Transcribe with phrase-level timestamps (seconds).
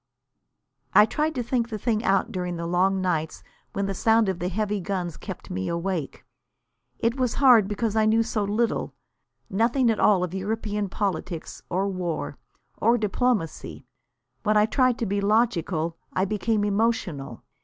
[0.95, 4.39] I tried to think the thing out during the long nights when the sound of
[4.39, 6.25] the heavy guns kept me awake.
[6.97, 8.95] It was hard, because I knew so little,
[9.47, 12.39] nothing at all of European politics, or war,
[12.77, 13.85] or diplomacy.
[14.41, 17.43] When I tried to be logical, I became emotional.